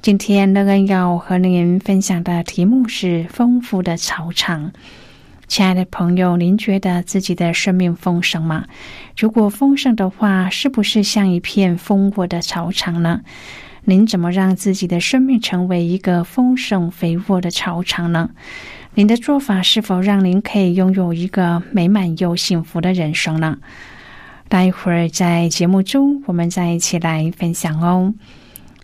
[0.00, 4.72] 今天乐恩要和您分享的题目是丰富的草场。
[5.48, 8.66] 亲爱的朋友，您觉得自己的生命丰盛吗？
[9.16, 13.22] 如果丰盛的话，是不是像一片丰沃的草场呢？
[13.84, 18.30] 您怎么让自己的生命成为一个丰盛肥沃的草场呢？
[18.94, 23.58] 您的做法是否让您可以拥有一个美满又幸福的人生呢？
[24.48, 28.14] 待会儿在节目中，我们再一起来分享哦。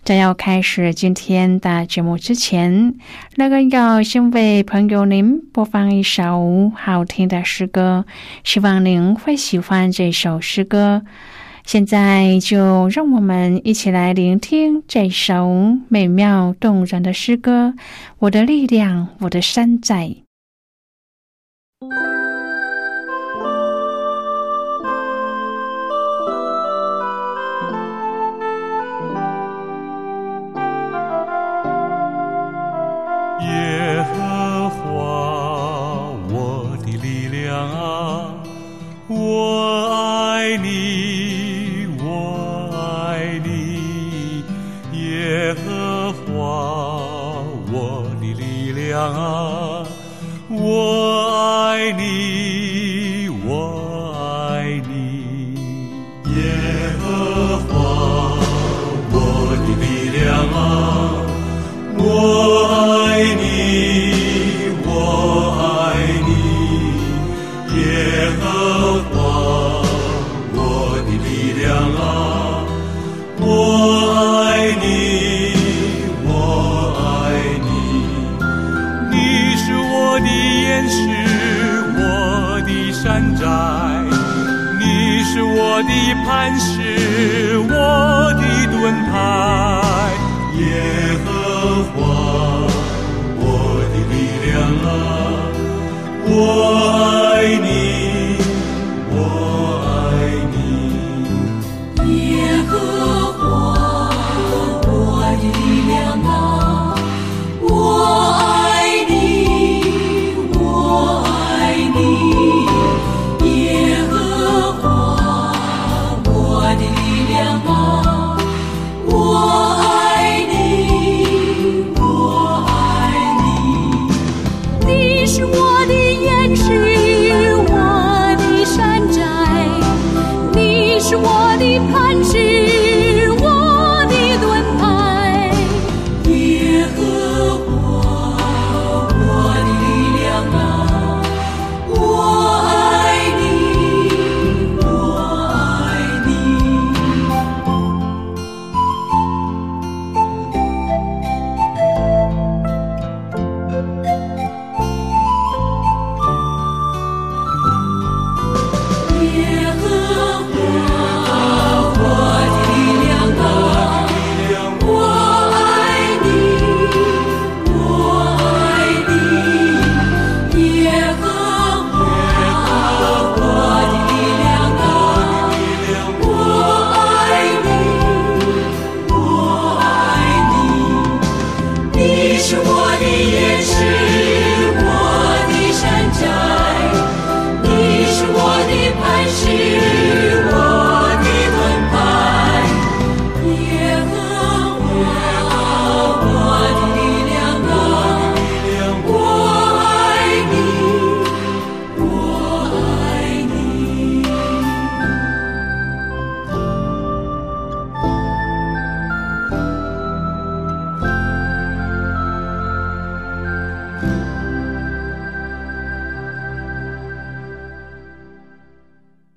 [0.05, 2.93] 在要开始今天的节目之前，
[3.37, 8.05] 那个要先为朋友您播放一首好听的诗歌，
[8.43, 11.03] 希望您会喜欢这首诗歌。
[11.65, 17.73] 现在就让我们一起来聆听这首美妙动人的诗歌。
[18.19, 20.17] 我的力量，我的山寨。
[56.35, 56.41] 耶
[56.99, 57.71] 和华
[59.09, 59.15] 我
[59.55, 60.19] 的力量
[60.51, 61.23] 啊
[61.97, 62.01] 我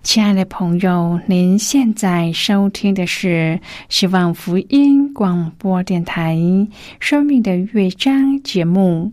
[0.09, 3.61] 亲爱的朋友，您现在收听的是
[3.91, 6.35] 希望福音广播电台
[6.99, 9.13] 《生命的乐章》节目。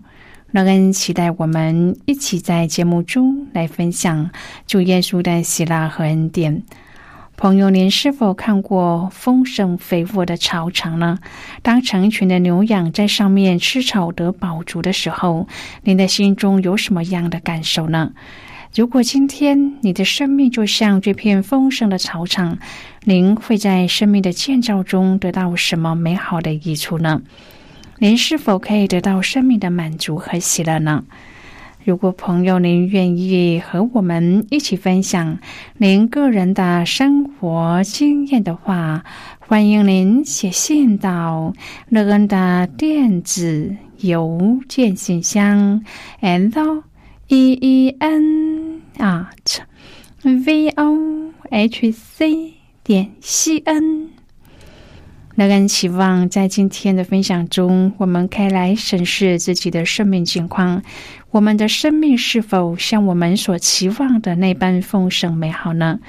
[0.52, 4.30] 乐恩期待我们一起在节目中来分享
[4.68, 6.64] 主耶稣的喜乐和恩典。
[7.36, 11.20] 朋友，您是否看过丰盛肥沃的草场呢？
[11.62, 15.46] 当成群的牛羊在上面吃草得饱足的时候，
[15.84, 18.14] 您的心中有什么样的感受呢？
[18.76, 22.58] 如果今天你的生命就像这片丰盛的草场，
[23.06, 27.22] 您会在生命的建造中得到什么美好的益处呢？
[28.00, 31.06] 您是否可以得到生命的满足和喜乐呢？
[31.86, 35.40] 如果朋友您愿意和我们一起分享
[35.78, 39.06] 您个人的生活经验的话，
[39.40, 41.54] 欢迎您写信到
[41.88, 45.82] 乐恩的电子邮件信箱
[46.22, 46.84] ，and。
[47.28, 49.62] E e n at
[50.22, 54.10] v o h c 点 c n。
[55.34, 60.84] 那个人期望在今天的分享中，我们可以来审视自己的生命情况。
[61.32, 66.00] 我们的生命是否像我们所期望的那般丰盛美好呢？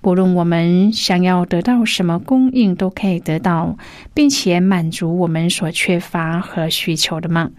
[0.00, 3.76] 不论我们想要得到什么供应，都可以得到，
[4.14, 7.50] 并且满足我们所缺乏和需求的吗？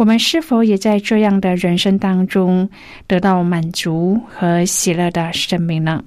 [0.00, 2.70] 我们是否也在这样的人生当中
[3.06, 6.02] 得到满足和喜乐的生命呢？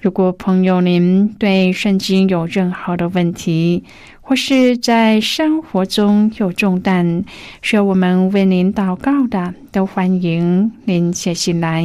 [0.00, 3.82] 如果朋友您对圣经有任何的问题，
[4.20, 7.24] 或是在生活中有重担
[7.60, 11.84] 需要我们为您祷告的，都欢迎您写信来。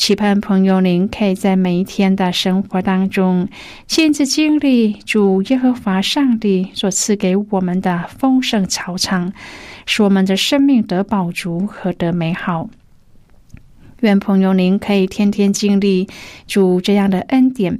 [0.00, 3.46] 期盼朋友您可以在每一天的生活当中，
[3.86, 9.30] 亲自经历主耶和华上帝所赐给我们的丰盛草场。
[9.84, 12.70] 使我们的生命得饱足和得美好。
[14.00, 16.08] 愿朋友您可以天天经历
[16.46, 17.78] 主这样的恩典。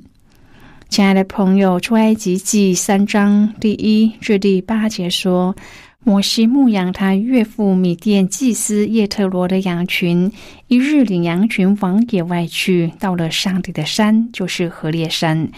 [0.90, 5.56] 亲爱的朋友，出埃及记三章第一至第八节说：
[6.02, 10.32] 摩西牧养他岳父米甸祭司叶特罗的羊群，
[10.66, 15.50] 一日领羊群往野外去，到了上帝的山，就是河烈山。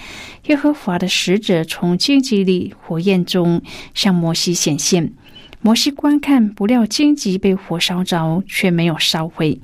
[0.46, 3.62] 耶和华的使者从荆棘里火焰中
[3.94, 5.12] 向摩西显现。
[5.60, 9.60] 摩西观看，不料荆棘被火烧着，却没有烧毁。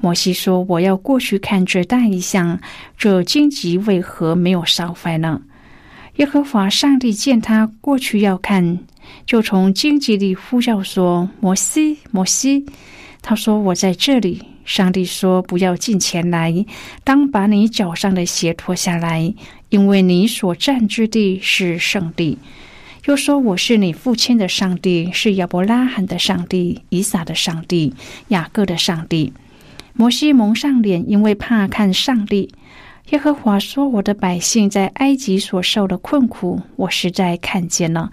[0.00, 2.58] 摩西说：“我要过去看这大异象，
[2.96, 5.42] 这荆棘为何没有烧坏呢？”
[6.16, 8.78] 耶和华上帝见他过去要看，
[9.26, 12.64] 就从荆棘里呼叫说：“摩西，摩西！”
[13.22, 16.66] 他说：“我在这里。”上帝说：“不要进前来，
[17.02, 19.32] 当把你脚上的鞋脱下来，
[19.70, 22.38] 因为你所站之地是圣地。”
[23.06, 27.94] 又说：“我是你父亲的上帝，是亚伯拉罕的上帝，以撒的上帝，
[28.28, 29.32] 雅各的上帝。”
[29.96, 32.50] 摩西蒙上脸，因为怕看上帝。
[33.08, 38.10] 耶和华说：“我的百姓在埃及所受的困苦，我实在看见了；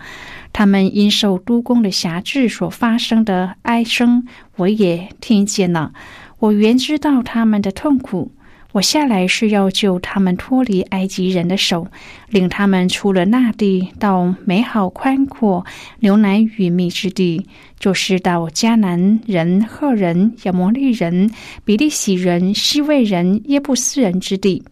[0.57, 5.91] 他们因受督工的辖制所发生的哀声，我也听见了。
[6.39, 8.31] 我原知道他们的痛苦。”
[8.71, 11.87] 我下来是要救他们脱离埃及人的手，
[12.29, 15.65] 领他们出了那地，到美好宽阔、
[15.99, 17.45] 牛奶与蜜之地，
[17.77, 21.31] 就是到迦南人、赫人、亚摩利人、
[21.65, 24.63] 比利洗人、西魏人、耶布斯人之地。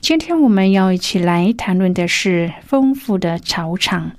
[0.00, 4.12] 今天我们要一起来谈论的是丰富的草场。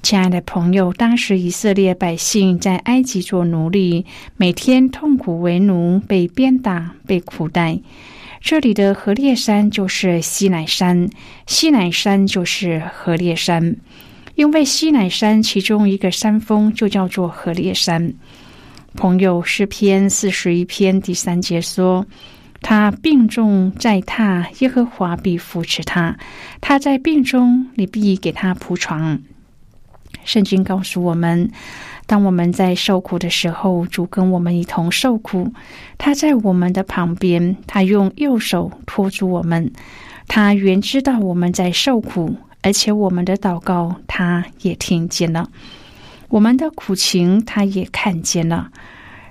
[0.00, 7.80] 亲爱的朋友，当时以色列百姓在埃及做奴隶，每天痛苦为奴，被鞭打，被苦待。
[8.40, 11.10] 这里的河烈山就是西乃山，
[11.46, 13.76] 西乃山就是河烈山，
[14.36, 18.14] 因为西乃山其中一个山峰就叫做河烈山。
[18.94, 22.06] 朋友，诗篇四十一篇第三节说
[22.62, 26.14] ：“他病重在榻，耶和华必扶持他；
[26.60, 29.20] 他在病中，你必给他铺床。”
[30.28, 31.50] 圣经告诉我们，
[32.04, 35.50] 当我们在受苦的时候，主跟我们一同受苦。
[35.96, 39.72] 他在我们的旁边，他用右手托住我们。
[40.26, 45.48] 他原知道我们在受苦，而且我们的祷告他也听见了，
[46.28, 48.70] 我们的苦情他也看见了。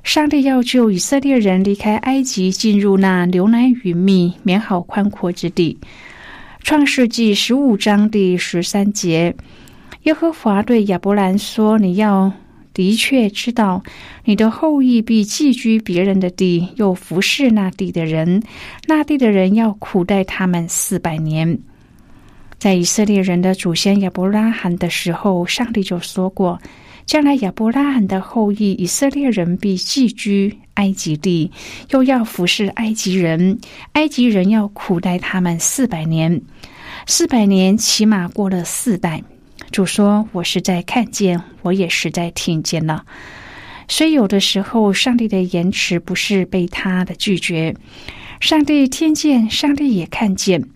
[0.02, 5.78] 上帝要救以色列人离开埃及，进入那流奶与蜜、美好宽阔之地。
[6.64, 9.36] 创世纪十五章第十三节。
[10.08, 12.32] 耶和华对亚伯兰说：“你要
[12.74, 13.84] 的确知道，
[14.24, 18.42] 你的后裔必寄居别人的地，又服侍那地的人，
[18.88, 21.60] 那地的人要苦待他们四百年。
[22.58, 26.58] 在以色列人的祖先亚伯拉罕的时候，上帝就说过，
[27.06, 31.52] 将来亚伯拉罕的后裔以色列人必寄居埃及地，
[31.90, 33.60] 又要服侍埃及人，
[33.92, 36.42] 埃及人要苦待他们四百年，
[37.06, 39.22] 四百年起码过了四代。
[39.72, 43.06] 主说：“我是在看见，我也是在听见了。
[43.88, 47.76] 所以有的时候，上帝的延迟不是被他的拒绝。
[48.40, 50.68] 上帝听见，上帝也看见。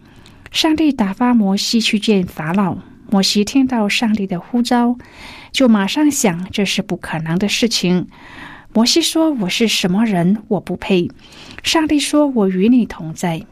[0.52, 2.78] 上帝打发摩西去见法老。
[3.10, 4.98] 摩西听到上帝的呼召，
[5.52, 8.08] 就马上想这是不可能的事情。
[8.74, 10.44] 摩西说：‘我是什么人？
[10.48, 11.10] 我不配。’
[11.64, 13.46] 上帝说：‘我与你同在。’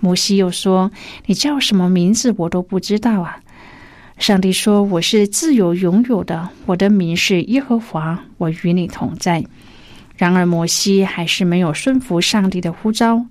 [0.00, 0.90] 摩西又说
[1.26, 2.34] ：‘你叫什么名字？
[2.36, 3.40] 我都不知道啊。’
[4.18, 9.44] 上帝说：“我是自由拥有的，我的名是耶和华，我与你同在。”
[10.16, 13.26] 然而摩西还是没有顺服上帝的呼召。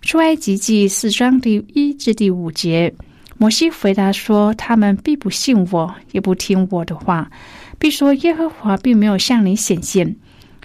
[0.00, 2.94] 出埃及记四章第一至第五节，
[3.36, 7.30] 摩西回答说：“他们必不信我，也不听我的话，
[7.78, 10.16] 必说耶和华并没有向你显现。”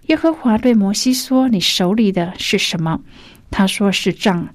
[0.08, 3.02] 耶和华对摩西说：“你手里的是什么？”
[3.52, 4.48] 他说：“是杖。”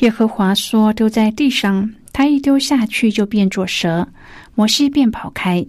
[0.00, 4.08] 耶和华说：“丢在地上。”他一丢下去，就变作蛇。
[4.54, 5.66] 摩西便跑开。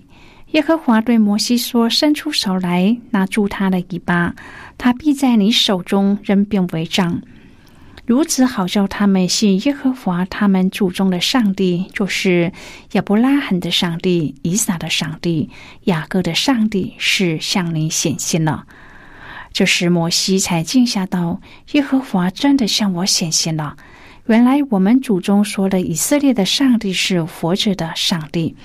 [0.52, 4.34] 耶和华对摩西说：“伸出手来，拿住他的尾巴，
[4.78, 7.22] 他必在你手中仍变为杖。
[8.06, 12.54] 如此好叫他们信耶和华他们祖宗的上帝，就是
[12.94, 15.50] 亚伯拉罕的上帝、以撒的上帝、
[15.84, 18.66] 雅各的上帝，是向你显现了。”
[19.52, 21.42] 这时摩西才惊吓到
[21.74, 23.76] ：“耶和华真的向我显现了。
[24.28, 28.56] 原来我们祖宗说的以色列的上帝是活着的上帝。”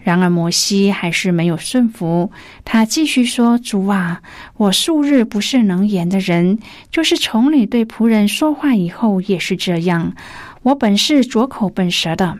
[0.00, 2.30] 然而摩西还是没有顺服，
[2.64, 4.22] 他继续说：“主啊，
[4.56, 6.58] 我数日不是能言的人，
[6.90, 10.14] 就是从你对仆人说话以后也是这样。
[10.62, 12.38] 我本是拙口笨舌的。”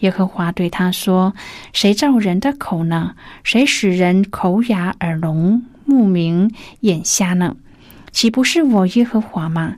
[0.00, 1.34] 耶和华对他说
[1.72, 3.14] ：“谁造人的口呢？
[3.44, 6.50] 谁使人口哑耳聋、目明
[6.80, 7.54] 眼瞎呢？
[8.10, 9.76] 岂不是我耶和华吗？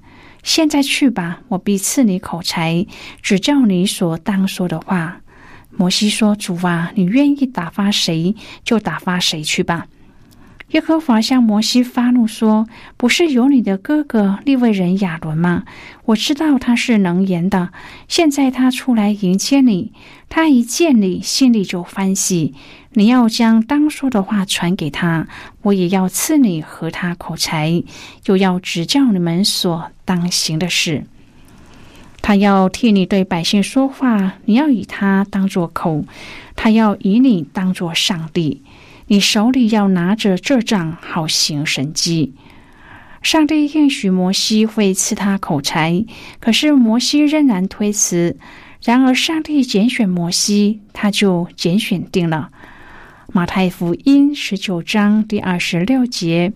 [0.48, 2.86] 现在去吧，我必赐你口才，
[3.20, 5.20] 只叫你所当说的话。”
[5.76, 9.88] 摩西说：“主啊，你愿意打发谁就打发谁去吧。”
[10.72, 15.64] 耶和华向摩西发怒说：“不是有你的哥哥利未人亚伦吗？
[16.04, 17.70] 我知道他是能言的。
[18.06, 19.92] 现在他出来迎接你，
[20.28, 22.52] 他一见你，心里就欢喜。
[22.92, 25.26] 你要将当说的话传给他，
[25.62, 27.82] 我也要赐你和他口才，
[28.26, 31.06] 又要指教你们所当行的事。”
[32.20, 36.04] 他要替你对百姓说话，你要以他当作口；
[36.54, 38.60] 他要以你当作上帝。
[39.08, 42.34] 你手里要拿着这杖，好行神迹。
[43.20, 46.04] 上帝应许摩西会赐他口才，
[46.38, 48.36] 可是摩西仍然推辞。
[48.84, 52.50] 然而上帝拣选摩西，他就拣选定了。
[53.32, 56.52] 马太福音十九章第二十六节。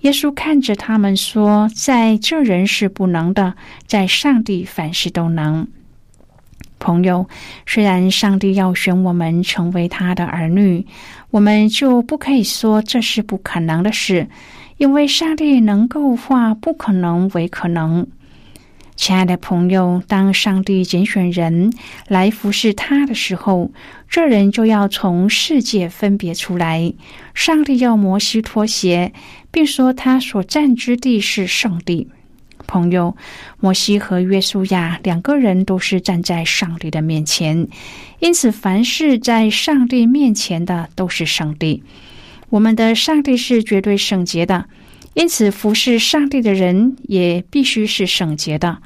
[0.00, 3.54] 耶稣看着他们说：“在这人是不能的，
[3.86, 5.68] 在上帝凡事都能。”
[6.82, 7.28] 朋友，
[7.64, 10.84] 虽然上帝要选我们成为他的儿女，
[11.30, 14.26] 我们就不可以说这是不可能的事，
[14.78, 18.08] 因为上帝能够化不可能为可能。
[18.96, 21.72] 亲爱的朋友，当上帝拣选人
[22.08, 23.70] 来服侍他的时候，
[24.08, 26.92] 这人就要从世界分别出来。
[27.32, 29.12] 上帝要摩西脱鞋，
[29.50, 32.08] 并说他所占之地是圣地。
[32.72, 33.14] 朋友，
[33.60, 37.68] 摩西和约书亚两个人都是站在上帝的面前，
[38.18, 41.82] 因此凡是在上帝面前的都是圣地。
[42.48, 44.64] 我们的上帝是绝对圣洁的。
[45.12, 48.78] 因此，服侍上帝的人也必须是圣洁的。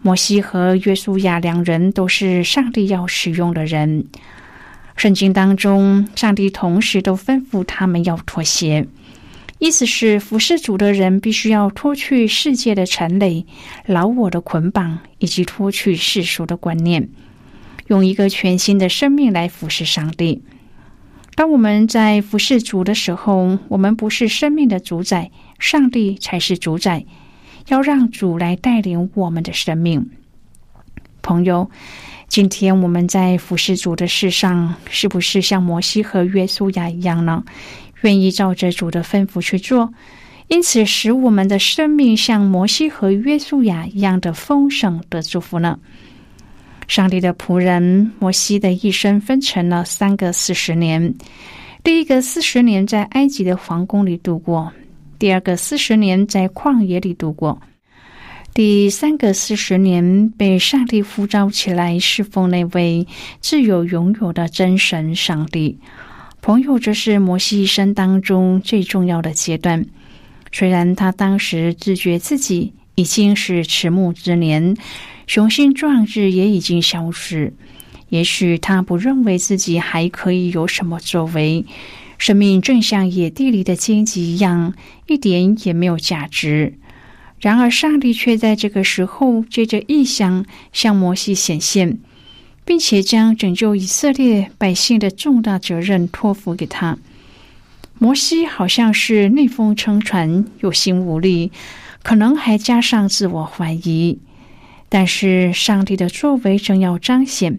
[0.00, 4.06] 摩西和约书亚两人都是上帝要使用的人。
[4.96, 8.86] 圣经当中，上帝同时都吩咐他们要妥协，
[9.64, 13.46] 意思是服侍主的人必须要脱去世界的尘累、
[13.86, 17.08] 老我的捆绑，以及脱去世俗的观念，
[17.86, 20.42] 用一个全新的生命来服侍上帝。
[21.34, 27.06] 当我们在服侍主的时候，我们不是生命的主宰，上帝才是主宰。
[27.68, 30.10] 要让主来带领我们的生命。
[31.22, 31.70] 朋友，
[32.28, 37.42] 今天我们在服侍主的事上，是不是像摩西和约书亚一样呢？
[38.04, 39.92] 愿意照着主的吩咐去做，
[40.48, 45.78] 因此使我们的生命像摩西和约书亚一样的丰盛的祝福呢？
[46.86, 51.14] 上帝的仆人摩西的一生分成了三个四十年。
[51.82, 54.70] 第一个四十年在埃及的皇宫里度过，
[55.18, 57.58] 第二个四十年在旷野里度过，
[58.52, 63.06] 第三个四十年被上帝呼召起来侍奉那位
[63.40, 65.78] 自有拥有的真神上帝。
[66.46, 69.86] 朋友，这是摩西一生当中最重要的阶段。
[70.52, 74.76] 虽然他当时自觉自己已经是迟暮之年，
[75.26, 77.54] 雄心壮志也已经消失。
[78.10, 81.64] 也许他不认为自己还可以有什么作为，
[82.18, 84.74] 生命正像野地里的荆棘一样，
[85.06, 86.74] 一点也没有价值。
[87.40, 92.00] 然而，上帝却在这个时候借着异象向摩西显现，
[92.64, 96.98] 并且将拯救以色列百姓的重大责任托付给他。
[97.98, 101.52] 摩西好像是逆风撑船，有心无力，
[102.02, 104.18] 可能还加上自我怀疑。
[104.88, 107.58] 但是，上帝的作为正要彰显。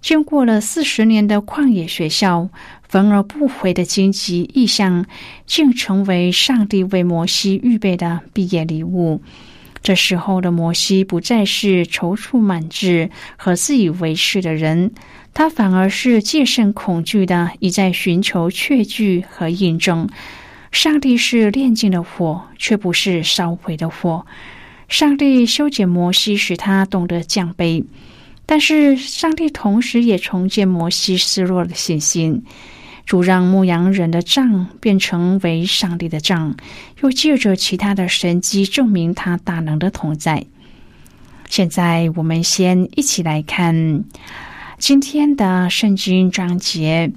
[0.00, 2.48] 经过了四十年的旷野学校，
[2.88, 5.06] 焚而不回的荆棘意象，
[5.46, 9.20] 竟成为上帝为摩西预备的毕业礼物。
[9.86, 14.90] 这时候的摩西不再是踌躇满志和自以为是的人，
[15.32, 20.08] 他反而是戒慎恐惧的，一再寻求确据和印证。
[20.72, 24.26] 上帝是炼净的火，却不是烧毁的火。
[24.88, 27.84] 上帝修剪摩西，使他懂得降卑。
[28.44, 32.42] 但是，上帝同时也重建摩西失落的信心，
[33.06, 36.56] 主让牧羊人的杖变成为上帝的杖，
[37.00, 40.44] 又借着其他的神迹证明他大能的同在。
[41.48, 44.04] 现在，我们先一起来看
[44.78, 47.12] 今天的圣经章节。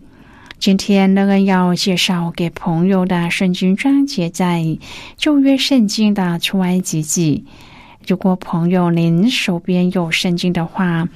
[0.59, 4.77] 今天乐恩要介绍给朋友的圣经章节，在
[5.17, 7.45] 旧约圣经的出埃及记。
[8.09, 11.07] 如果朋友您手边有圣经的话，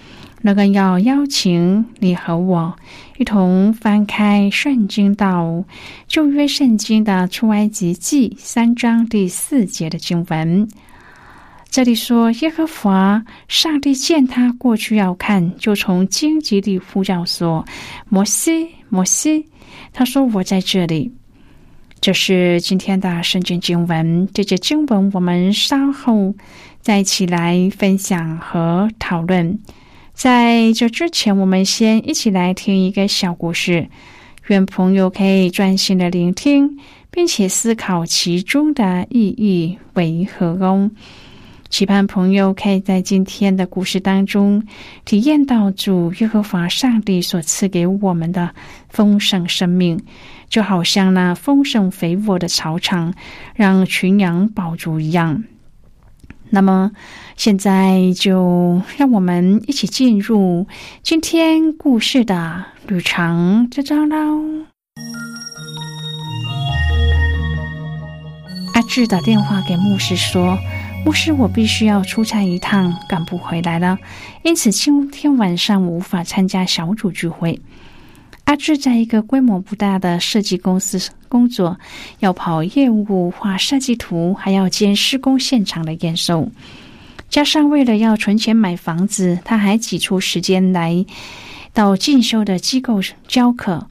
[0.43, 2.71] 那个要邀请你和我
[3.17, 5.63] 一同翻开圣经到
[6.07, 10.67] 旧约圣经的出埃及记三章第四节的经文。
[11.67, 17.65] 这里说，耶和华上帝见他过去要看，就从荆棘里呼叫说
[18.07, 19.47] ：“摩西，摩西。”
[19.91, 21.11] 他说：“我在这里。”
[21.99, 24.27] 这是今天的圣经经文。
[24.31, 26.35] 这节经文我们稍后。
[26.83, 29.57] 再一起来分享和讨论。
[30.13, 33.87] 在这之前，我们先一起来听一个小故事，
[34.47, 36.77] 愿朋友可以专心的聆听，
[37.09, 40.91] 并且思考其中的意义为何哦。
[41.69, 44.63] 期盼朋友可以在今天的故事当中
[45.05, 48.53] 体验到主耶和华上帝所赐给我们的
[48.89, 49.99] 丰盛生命，
[50.49, 53.15] 就好像那丰盛肥沃的草场
[53.55, 55.43] 让群羊饱足一样。
[56.55, 56.91] 那么，
[57.35, 60.67] 现在就让我们一起进入
[61.01, 64.67] 今天故事的旅程之中喽。
[68.75, 70.55] 阿志打电话给牧师说
[71.03, 73.97] ：“牧师，我必须要出差一趟，赶不回来了，
[74.43, 77.59] 因此今天晚上无法参加小组聚会。”
[78.45, 81.79] 阿志在一个规模不大的设计公司工作，
[82.19, 86.51] 要跑业务、画设计图，还要兼施工现场的验收。
[87.29, 91.05] 加上为了要存钱买房子，他还挤出时间来
[91.73, 93.87] 到进修的机构教课。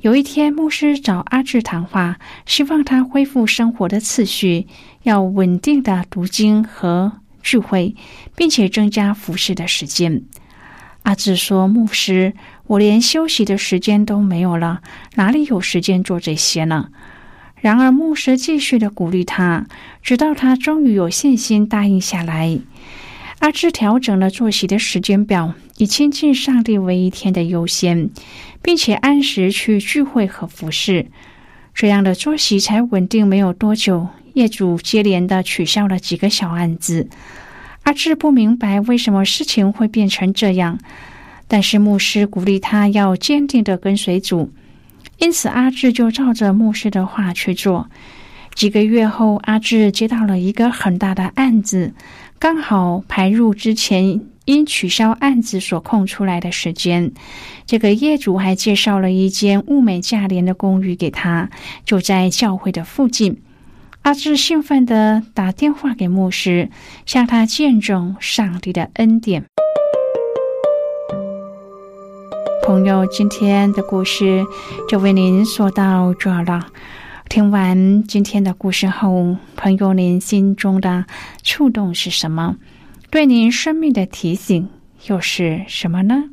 [0.00, 4.68] 有一天，牧师找阿志谈话，希望他恢复生活的次序，
[5.02, 7.94] 要稳定的读经和聚会，
[8.36, 10.22] 并且增加服饰的时间。
[11.08, 12.34] 阿志说：“牧师。”
[12.68, 14.82] 我连休息的时间都没有了，
[15.14, 16.90] 哪里有时间做这些呢？
[17.62, 19.66] 然而牧师继续的鼓励他，
[20.02, 22.58] 直到他终于有信心答应下来。
[23.38, 28.10] 阿志调整了作息的时间表，以亲近上帝为一天的优先，
[28.60, 31.06] 并且按时去聚会和服侍。
[31.72, 37.08] 这样的作息才稳定没有多久，业主接连的取消了几个小案子。
[37.88, 40.78] 阿志不明白为什么事情会变成这样。
[41.46, 44.52] 但是牧师鼓励他要坚定的跟随主，
[45.16, 47.88] 因此阿志就照着牧师的话去做。
[48.54, 51.94] 几个月后，阿志接到了一个很大的案子，
[52.38, 57.10] 刚好排入之前因取消案子所空出来的时间。
[57.64, 61.48] 这个业主还介绍了一间物美价廉的公寓给他，
[61.86, 63.38] 就在教会的附近。
[64.08, 66.70] 阿志兴奋的打电话给牧师，
[67.04, 69.44] 向他见证上帝的恩典。
[72.64, 74.46] 朋友，今天的故事
[74.88, 76.68] 就为您说到这了。
[77.28, 81.04] 听完今天的故事后，朋友您心中的
[81.42, 82.56] 触动是什么？
[83.10, 84.70] 对您生命的提醒
[85.04, 86.30] 又是什么呢？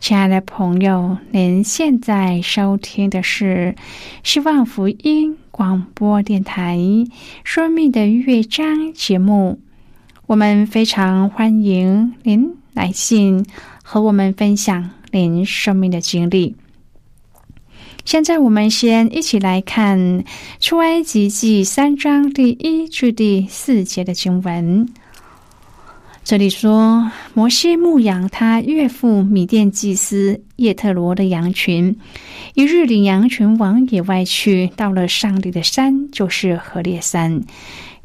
[0.00, 3.74] 亲爱的朋友，您现在收听的是
[4.22, 6.76] 希望福音广播电台
[7.42, 9.60] 《生命的乐章》节目。
[10.26, 13.44] 我们非常欢迎您来信
[13.82, 16.54] 和我们分享您生命的经历。
[18.04, 19.98] 现在，我们先一起来看
[20.60, 24.88] 《出埃及记》三章第一至第四节的经文。
[26.28, 31.96] 这里说，摩西牧养他岳父米甸祭司叶特罗的羊群。
[32.52, 37.42] 一日领羊群往野外去，到了上帝的山，就是何烈山。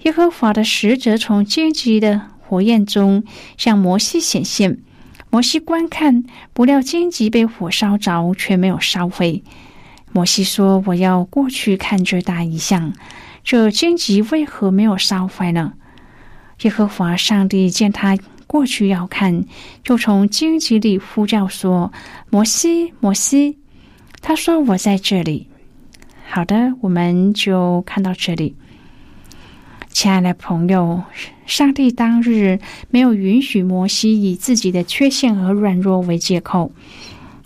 [0.04, 3.26] 耶和华的使者从荆棘的火焰中
[3.58, 4.78] 向摩西显现。
[5.30, 9.44] 摩西观看，不料荆棘被火烧着，却没有烧毁。
[10.14, 12.94] 摩西说：“我要过去看这大异象，
[13.44, 15.74] 这荆棘为何没有烧坏呢？”
[16.62, 19.44] 耶和华上帝见他过去要看，
[19.84, 21.92] 就从荆棘里呼叫说
[22.30, 23.58] ：“摩西，摩西！”
[24.22, 25.48] 他说：“我在这里。”
[26.30, 28.56] 好的，我们就看到这里。
[29.90, 31.04] 亲爱的朋友，
[31.46, 32.58] 上帝当日
[32.90, 36.72] 没有允许摩西以自己的缺陷和软弱为借口，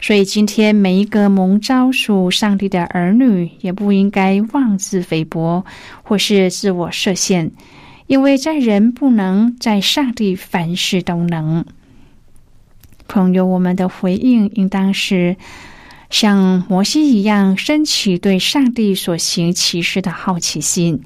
[0.02, 5.65] 所以今天每一个蒙召属上帝的儿女，也不应该妄自菲薄，
[6.04, 7.52] 或是自我设限。
[8.08, 11.65] 因为在人不能，在上帝凡事都能。
[13.08, 15.36] 朋友，我们的回应应当是
[16.10, 21.02] 像摩西一样，升起对上帝所行其事的好奇心，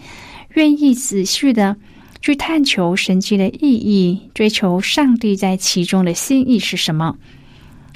[0.54, 1.78] 愿意仔细的
[2.22, 7.18] 去探求神迹的意义，追求上帝在其中的心意是什么。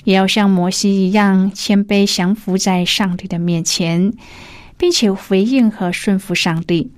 [0.04, 4.14] 也要像摩西一样，谦卑降服在上帝的面前，
[4.78, 6.92] 并且回应和顺服上帝。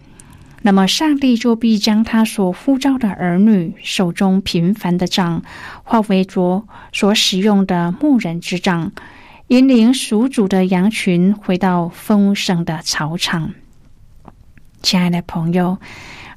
[0.63, 5.43] 那么，上帝就必将他所呼召的儿女手中平凡的杖，
[5.83, 8.91] 化为着所使用的牧人之杖，
[9.47, 13.53] 引领属主的羊群回到丰盛的草场。
[14.81, 15.77] 亲爱的朋友，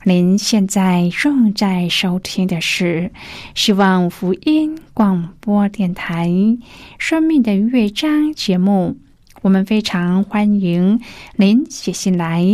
[0.05, 3.11] 您现在正在收听的是
[3.55, 6.29] 希望福音广播电台
[6.99, 8.97] 《生命的乐章》节目。
[9.42, 11.00] 我们非常欢迎
[11.37, 12.44] 您写信来，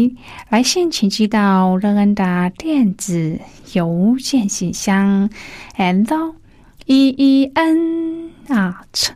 [0.49, 3.40] 来信请寄到乐恩的电子
[3.72, 5.29] 邮件信箱
[5.77, 6.35] ，and
[6.87, 9.09] e e n at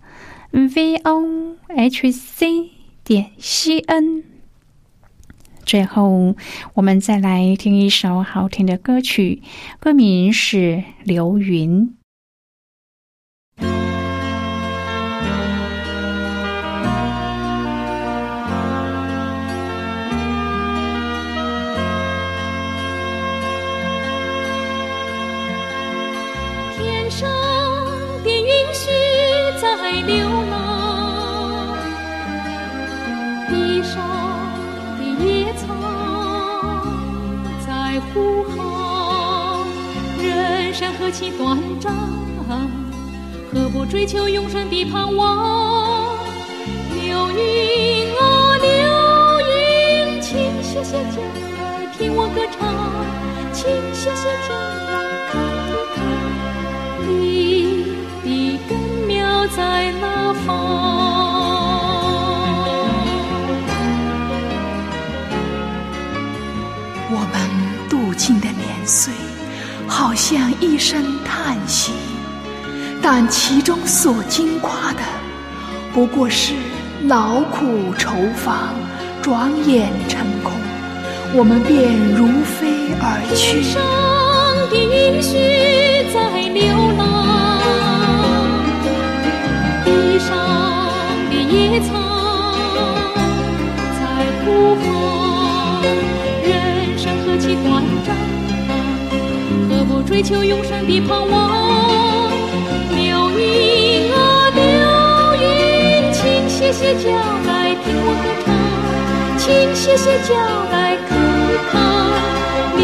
[0.51, 2.71] v o h c
[3.05, 4.25] 点 c n。
[5.65, 6.35] 最后，
[6.75, 9.43] 我们再来听一首好听的歌曲，
[9.79, 10.59] 歌名是
[11.05, 11.95] 《流云》。
[41.01, 41.91] 何其短暂，
[43.51, 46.15] 何不追求永生的盼望？
[46.95, 48.69] 流云啊，流
[49.49, 51.17] 云，请歇歇脚
[51.97, 52.61] 听我歌唱，
[53.51, 54.55] 请歇歇脚
[55.33, 55.99] 看一看，
[57.09, 58.29] 你的
[58.69, 60.05] 根苗在哪
[70.01, 71.93] 好像一声叹息，
[73.03, 75.03] 但其中所经夸的，
[75.93, 76.55] 不过是
[77.07, 78.71] 劳苦愁烦，
[79.21, 80.53] 转眼成空，
[81.35, 83.61] 我们便如飞而去。
[83.61, 83.83] 天上
[84.71, 85.35] 的云絮
[86.15, 86.65] 在流
[86.97, 87.61] 浪，
[89.85, 90.31] 地上
[91.29, 91.91] 的野草
[94.01, 94.01] 在
[94.47, 94.89] 呼唤，
[96.43, 96.49] 人
[96.97, 98.40] 生何其短暂。
[100.07, 102.31] 追求永生的盼望，
[102.95, 104.63] 流云啊流
[105.41, 107.11] 云，请歇歇脚
[107.47, 108.49] 来听我歌唱，
[109.39, 110.35] 请歇歇脚
[110.73, 111.11] 来看
[111.49, 111.75] 一看，
[112.77, 112.81] 你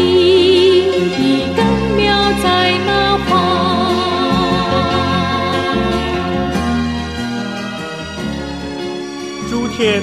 [0.91, 1.59] 的根
[1.97, 2.05] 苗
[2.41, 2.45] 在
[2.85, 2.89] 哪
[3.27, 3.31] 方？
[9.49, 10.01] 诸天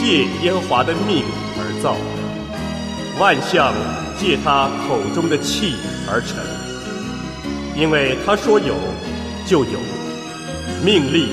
[0.00, 1.24] 借耶和华的命
[1.58, 1.96] 而造，
[3.18, 3.72] 万象
[4.18, 5.74] 借他口中的气。
[6.08, 6.38] 而成。
[7.74, 8.74] 因为他说有，
[9.46, 9.78] 就有；
[10.82, 11.28] 命立，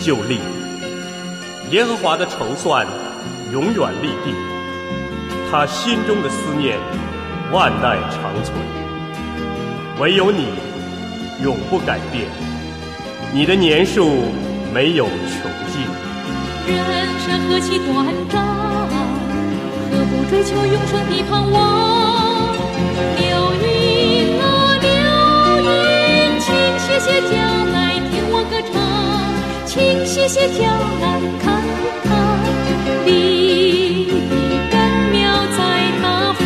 [0.00, 0.38] 就立。
[1.70, 2.86] 耶和华的筹算
[3.52, 4.34] 永远立定，
[5.50, 6.78] 他心中的思念
[7.50, 8.54] 万代长存。
[9.98, 10.46] 唯有你
[11.42, 12.26] 永不改变，
[13.32, 14.32] 你的年数
[14.72, 15.82] 没有穷尽。
[16.66, 18.42] 人生何其短暂，
[19.90, 21.60] 何不追求永生的盼望？
[26.92, 27.36] 请歇歇脚
[27.72, 28.76] 来听我歌唱，
[29.64, 30.60] 请歇歇脚
[31.00, 32.12] 来看一看，
[33.06, 33.08] 你
[34.04, 34.12] 的
[34.70, 34.76] 根
[35.10, 35.16] 苗
[35.56, 35.58] 在
[36.02, 36.44] 哪方？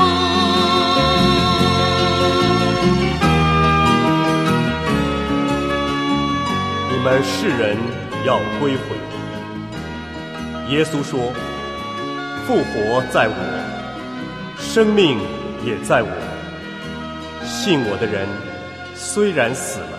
[6.93, 7.77] 你们世人
[8.25, 8.95] 要归回。
[10.71, 11.33] 耶稣说
[12.47, 13.35] ：“复活在我，
[14.59, 15.19] 生命
[15.65, 16.09] 也在我。
[17.45, 18.29] 信我的人，
[18.95, 19.99] 虽然死了，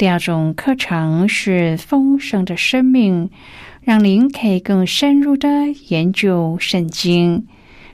[0.00, 3.28] 第二种课程是丰盛的生命，
[3.82, 5.48] 让您可以更深入的
[5.88, 7.42] 研究圣经；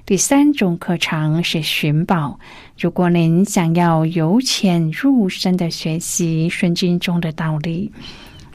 [0.04, 2.38] 第三种课程是寻宝。
[2.78, 7.90] 如果您想要由浅入深的学习圣经中的道理，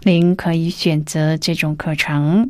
[0.04, 2.50] 您可以选择这种课程。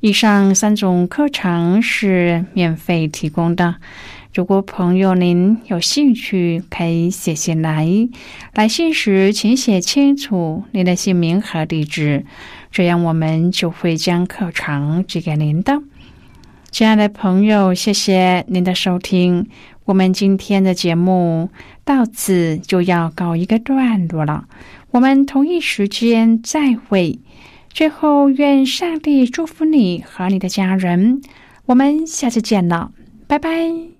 [0.00, 3.76] 以上三种课程是免费提供的。
[4.32, 8.08] 如果朋友您有兴趣，可以写信来。
[8.54, 12.24] 来信时请写清楚您的姓名和地址，
[12.70, 15.82] 这样我们就会将课程寄给您的。
[16.70, 19.48] 亲爱的朋友，谢谢您的收听。
[19.86, 21.50] 我们今天的节目
[21.84, 24.44] 到此就要告一个段落了。
[24.92, 27.18] 我们同一时间再会。
[27.72, 31.20] 最后，愿上帝祝福你和你的家人。
[31.66, 32.92] 我们下次见了，
[33.26, 33.99] 拜拜。